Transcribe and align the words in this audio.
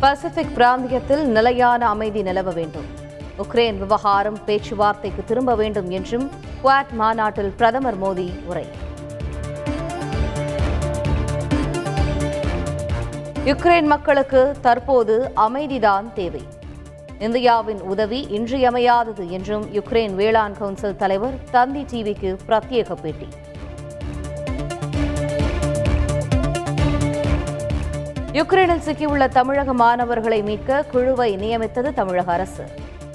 Pacific 0.00 0.54
பிராந்தியத்தில் 0.54 1.24
நிலையான 1.24 1.88
அமைதி 1.88 2.22
நிலவ 2.22 2.52
வேண்டும். 2.52 2.84
உக்ரைன் 3.38 3.78
விவகாரம் 3.78 4.44
பேச்சுவார்த்தைக்கு 4.44 5.24
திரும்ப 5.24 5.54
வேண்டும் 5.54 5.90
என்றும் 5.90 6.30
குவாட் 6.64 6.90
மாநாட்டில் 6.92 7.50
பிரதமர் 7.50 8.02
மோடி 8.02 8.44
உரை. 8.44 8.66
யுக்ரைன் 13.44 13.84
மக்களுக்கு 13.84 14.56
தற்போது 14.60 15.30
அமைதிதான் 15.34 16.12
தேவை. 16.12 16.42
இந்தியாவின் 17.18 17.80
உதவி 17.80 18.26
இன்றியமையாதது 18.30 19.28
என்றும் 19.28 19.66
யுக்ரைன் 19.74 20.14
வேளாண் 20.14 20.56
கவுன்சில் 20.56 20.96
தலைவர் 20.96 21.38
தந்தி 21.50 21.86
டிவிக்கு 21.92 22.38
பிரத்யேக 22.48 22.92
பேட்டி. 23.02 23.28
யுக்ரைனில் 28.36 28.82
சிக்கியுள்ள 28.86 29.28
தமிழக 29.28 29.72
மாணவர்களை 29.72 30.42
மீட்க 30.42 30.84
குழுவை 30.92 31.36
நியமித்தது 31.36 31.92
தமிழக 31.92 32.32
அரசு. 32.32 32.64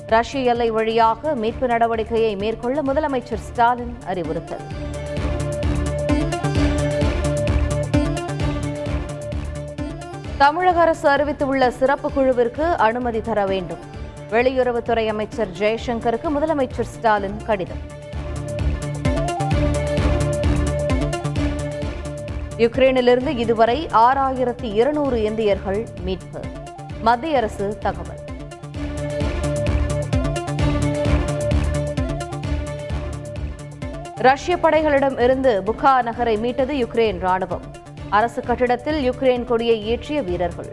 ரஷ்ய 0.08 0.42
எல்லை 0.42 0.72
வழியாக 0.72 1.36
மீட்பு 1.36 1.68
நடவடிக்கையை 1.68 2.38
மேற்கொள்ள 2.38 2.82
முதலமைச்சர் 2.82 3.44
ஸ்டாலின் 3.48 3.98
அறிவுறுத்தல். 4.08 4.64
தமிழக 10.38 10.80
அரசு 10.80 11.10
அறிவித்துள்ள 11.10 11.72
சிறப்பு 11.72 12.12
குழுவிற்கு 12.12 12.66
அனுமதி 12.66 13.22
தர 13.22 13.46
வேண்டும். 13.46 13.80
வெளியுறவுத்துறை 14.32 15.08
அமைச்சர் 15.08 15.56
ஜெய்சங்கருக்கு 15.60 16.30
முதலமைச்சர் 16.40 16.92
ஸ்டாலின் 16.96 17.40
கடிதம். 17.46 18.00
யுக்ரைனிலிருந்து 22.62 23.38
இதுவரை 23.38 23.88
ஆறாயிரத்தி 23.94 24.74
இருநூறு 24.74 25.24
இந்தியர்கள் 25.24 25.88
மீட்பு. 26.04 26.40
மத்திய 27.02 27.38
அரசு 27.38 27.78
தகவல். 27.78 28.20
ரஷ்ய 34.16 34.58
படைகளிடம் 34.58 35.20
இருந்து 35.20 35.64
புகா 35.66 36.02
நகரை 36.02 36.38
மீட்டது 36.38 36.74
யுக்ரைன் 36.74 37.20
ராணுவம். 37.28 37.66
அரசு 38.10 38.42
கட்டிடத்தில் 38.42 39.12
யுக்ரைன் 39.12 39.46
கொடியை 39.46 39.98
ஏற்றிய 39.98 40.24
வீரர்கள். 40.24 40.72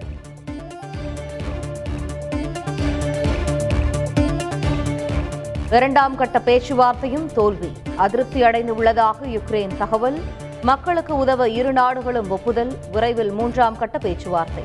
இரண்டாம் 5.71 6.17
கட்ட 6.17 6.39
பேச்சுவார்த்தையும் 6.39 7.33
தோல்வி. 7.35 7.73
அதிருப்தி 7.97 8.43
அடைந்துள்ளதாக 8.43 9.17
யுக்ரைன் 9.23 9.77
தகவல். 9.79 10.21
மக்களுக்கு 10.63 11.17
உதவ 11.17 11.49
இரு 11.49 11.73
நாடுகளும் 11.73 12.31
ஒப்புதல். 12.31 12.77
விரைவில் 12.93 13.31
மூன்றாம் 13.31 13.79
கட்ட 13.79 13.99
பேச்சுவார்த்தை. 13.99 14.65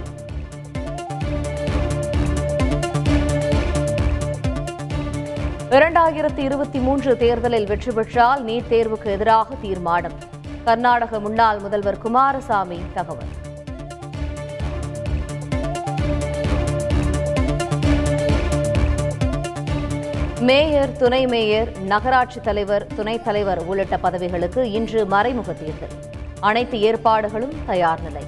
இரண்டாயிரத்தி 5.69 6.37
இருபத்தி 6.37 6.79
மூன்று 6.79 7.17
தேர்தலில் 7.17 7.65
வெற்றி 7.65 7.91
பெற்றால் 7.91 8.45
நீட் 8.45 8.63
தேர்வுக்கு 8.69 9.05
எதிராக 9.05 9.55
தீர்மானம். 9.55 10.13
கர்நாடக 10.63 11.19
முன்னாள் 11.19 11.59
முதல்வர் 11.59 11.97
குமாரசாமி 11.97 12.81
தகவல். 12.93 13.42
மேயர் 20.47 20.91
துணை 20.91 21.25
மேயர் 21.25 21.69
நகராட்சி 21.81 22.39
தலைவர் 22.39 22.87
துணைத் 22.95 23.23
தலைவர் 23.23 23.59
உள்ளிட்ட 23.65 23.97
பதவிகளுக்கு 23.97 24.71
இன்று 24.71 25.05
மறைமுக 25.05 25.53
தேர்தல். 25.53 25.93
அனைத்து 26.39 26.81
ஏற்பாடுகளும் 26.81 27.53
தயார் 27.65 28.01
நிலை. 28.01 28.23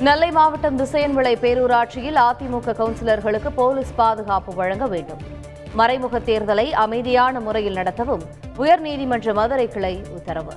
நெல்லை 0.00 0.30
மாவட்டம் 0.30 0.78
திசையன்விளை 0.78 1.34
பேரூராட்சியில் 1.44 2.18
அதிமுக 2.28 2.74
கவுன்சிலர்களுக்கு 2.80 3.50
போலீஸ் 3.54 3.94
பாதுகாப்பு 3.94 4.54
வழங்க 4.54 4.86
வேண்டும். 4.86 5.22
மறைமுக 5.74 6.18
தேர்தலை 6.18 6.70
அமைதியான 6.70 7.40
முறையில் 7.40 7.74
நடத்தவும் 7.74 8.24
உயர்நீதிமன்ற 8.58 9.34
மதுரை 9.34 9.68
கிளை 9.68 10.02
உத்தரவு. 10.10 10.52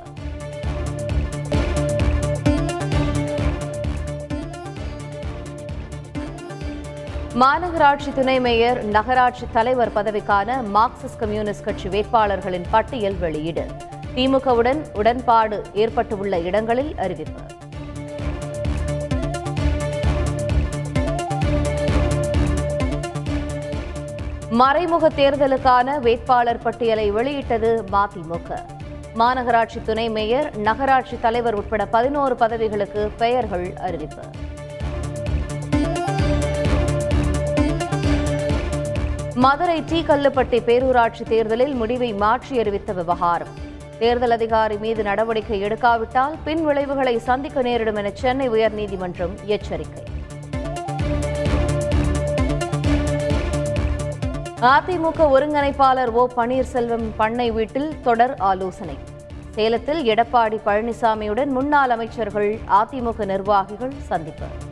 மாநகராட்சி 7.36 8.14
துணை 8.14 8.40
மேயர் 8.40 8.86
நகராட்சி 8.86 9.46
தலைவர் 9.52 9.94
பதவிக்கான 9.94 10.64
மார்க்சிஸ்ட் 10.74 11.20
கம்யூனிஸ்ட் 11.20 11.64
கட்சி 11.64 11.90
வேட்பாளர்களின் 11.90 12.66
பட்டியல் 12.70 13.18
வெளியீடு. 13.18 13.66
திமுகவுடன் 14.16 14.98
உடன்பாடு 14.98 15.62
ஏற்பட்டுள்ள 15.74 16.40
இடங்களில் 16.40 16.98
அறிவிப்பு. 16.98 17.42
மறைமுக 24.50 25.10
தேர்தலுக்கான 25.10 26.00
வேட்பாளர் 26.00 26.62
பட்டியலை 26.62 27.12
வெளியிட்டது 27.12 27.84
மதிமுக. 27.92 28.60
மாநகராட்சி 29.16 29.82
துணை 29.86 30.10
மேயர் 30.10 30.58
நகராட்சி 30.58 31.18
தலைவர் 31.22 31.54
உட்பட 31.54 31.86
பதினோரு 31.86 32.36
பதவிகளுக்கு 32.36 33.12
பெயர்கள் 33.18 33.74
அறிவிப்பு. 33.78 34.22
மதுரை 39.44 39.84
டி 39.90 40.00
கல்லுப்பட்டி 40.08 40.58
பேரூராட்சி 40.68 41.24
தேர்தலில் 41.24 41.74
முடிவை 41.74 42.14
மாற்றி 42.14 42.60
அறிவித்த 42.60 42.94
விவகாரம். 42.94 43.52
தேர்தல் 44.00 44.32
அதிகாரி 44.32 44.78
மீது 44.78 45.04
நடவடிக்கை 45.04 45.58
எடுக்காவிட்டால் 45.64 46.34
பின் 46.44 46.64
விளைவுகளை 46.66 47.14
சந்திக்க 47.18 47.62
நேரிடும் 47.62 47.96
என 47.96 48.10
சென்னை 48.14 48.50
உயர்நீதிமன்றம் 48.50 49.36
எச்சரிக்கை. 49.46 50.04
அதிமுக 54.72 55.30
ஒருங்கிணைப்பாளர் 55.36 56.12
ஓ 56.22 56.28
பன்னீர்செல்வம் 56.38 57.08
பண்ணை 57.18 57.52
வீட்டில் 57.52 57.92
தொடர் 58.02 58.36
ஆலோசனை. 58.38 58.98
சேலத்தில் 59.56 60.02
எடப்பாடி 60.06 60.60
பழனிசாமியுடன் 60.66 61.54
முன்னாள் 61.60 61.90
அமைச்சர்கள் 61.90 62.60
அதிமுக 62.82 63.26
நிர்வாகிகள் 63.26 63.96
சந்திப்பு. 64.12 64.69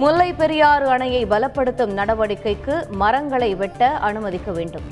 முல்லை 0.00 0.32
பெரியாறு 0.32 0.86
அணையை 0.88 1.22
பலப்படுத்தும் 1.24 1.92
நடவடிக்கைக்கு 1.94 2.88
மரங்களை 2.90 3.54
வெட்ட 3.54 3.88
அனுமதிக்க 3.90 4.52
வேண்டும். 4.52 4.82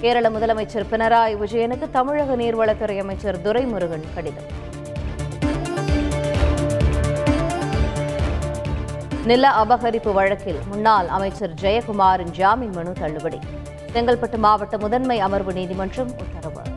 கேரள 0.00 0.30
முதலமைச்சர் 0.30 0.86
பினராயி 0.90 1.36
விஜயனுக்கு 1.36 1.90
தமிழக 1.90 2.36
நீர்வளத்துறை 2.36 2.98
அமைச்சர் 2.98 3.38
துரைமுருகன் 3.42 4.06
கடிதம். 4.14 4.48
நில 9.24 9.48
அபகரிப்பு 9.48 10.12
வழக்கில் 10.12 10.58
முன்னாள் 10.68 11.08
அமைச்சர் 11.08 11.54
ஜெயக்குமாரின் 11.60 12.30
ஜாமீன் 12.30 12.74
மனு 12.74 12.92
தள்ளுபடி. 12.92 13.38
செங்கல்பட்டு 13.94 14.36
மாவட்ட 14.36 14.78
முதன்மை 14.78 15.20
அமர்வு 15.20 15.52
நீதிமன்றம் 15.52 16.10
உத்தரவு. 16.18 16.73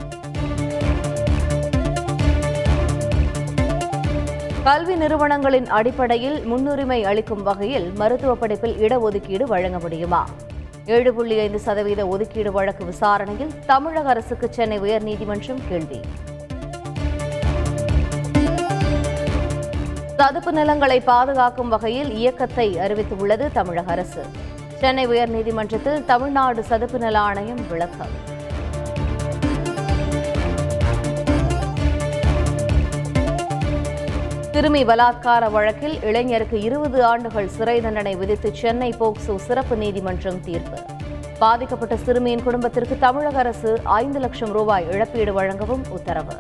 கல்வி 4.68 4.96
நிறுவனங்களின் 4.96 5.68
அடிப்படையில் 5.68 6.46
முன்னுரிமை 6.46 7.04
அளிக்கும் 7.04 7.44
வகையில் 7.44 7.92
மருத்துவ 7.96 8.36
படிப்பில் 8.36 8.76
இடஒதுக்கீடு 8.78 9.44
வழங்க 9.44 9.80
முடியுமா? 9.80 10.26
ஏழு 10.86 11.14
புள்ளி 11.14 11.40
ஐந்து 11.40 11.60
சதவீத 11.60 12.08
ஒதுக்கீடு 12.08 12.52
வழக்கு 12.52 12.86
விசாரணையில் 12.86 13.54
தமிழக 13.66 14.10
அரசுக்கு 14.10 14.48
சென்னை 14.52 14.80
உயர்நீதிமன்றம் 14.80 15.62
கேள்வி. 15.70 16.00
சதுப்பு 20.16 20.52
நிலங்களை 20.52 21.00
பாதுகாக்கும் 21.00 21.68
வகையில் 21.68 22.12
இயக்கத்தை 22.12 22.76
அறிவித்துள்ளது 22.76 23.52
தமிழக 23.52 23.92
அரசு. 23.92 24.26
சென்னை 24.80 25.08
உயர்நீதிமன்றத்தில் 25.08 26.06
தமிழ்நாடு 26.06 26.64
சதுப்பு 26.64 27.00
நில 27.00 27.20
ஆணையம் 27.20 27.68
விளக்கம். 27.70 28.36
சிறுமி 34.58 34.86
பலாத்கார 34.86 35.52
வழக்கில் 35.52 35.96
இளைஞருக்கு 35.98 36.54
இருபது 36.54 37.06
ஆண்டுகள் 37.06 37.48
சிறை 37.48 37.82
தண்டனை 37.82 38.16
விதித்து 38.16 38.56
சென்னை 38.56 38.96
போக்சோ 39.00 39.36
சிறப்பு 39.36 39.76
நீதிமன்றம் 39.76 40.42
தீர்ப்பு. 40.42 40.78
பாதிக்கப்பட்ட 41.40 41.98
சிறுமியின் 41.98 42.44
குடும்பத்திற்கு 42.44 42.98
தமிழக 43.00 43.38
அரசு 43.38 43.80
ஐந்து 43.84 44.20
லட்சம் 44.20 44.52
ரூபாய் 44.52 44.86
இழப்பீடு 44.90 45.34
வழங்கவும் 45.34 45.84
உத்தரவு. 45.90 46.34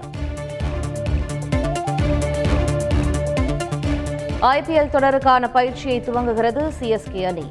ஐபிஎல் 4.41 4.93
தொடருக்கான 4.93 5.51
பயிற்சியை 5.51 6.01
துவங்குகிறது 6.01 6.71
சிஎஸ்கே 6.79 7.23
அணி. 7.25 7.45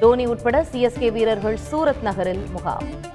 தோனி 0.00 0.26
உட்பட 0.26 0.66
சிஎஸ்கே 0.72 1.12
வீரர்கள் 1.12 1.58
சூரத் 1.72 2.02
நகரில் 2.02 2.44
முகாம். 2.52 3.10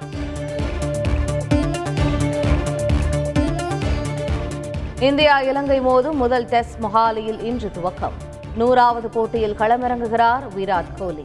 இந்தியா 5.00 5.40
இலங்கை 5.40 5.80
மோதும் 5.80 6.12
முதல் 6.12 6.44
டெஸ்ட் 6.44 6.80
மொஹாலியில் 6.82 7.42
இன்று 7.42 7.70
துவக்கம். 7.74 8.12
நூறாவது 8.56 9.08
போட்டியில் 9.08 9.54
களமிறங்குகிறார் 9.58 10.42
விராட் 10.56 10.94
கோலி. 10.96 11.24